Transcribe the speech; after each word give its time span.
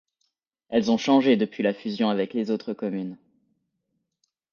Elles 0.69 0.89
ont 0.89 0.97
changé 0.97 1.37
depuis 1.37 1.61
la 1.61 1.75
fusion 1.75 2.09
avec 2.09 2.33
les 2.33 2.49
autres 2.49 2.73
communes. 2.73 3.19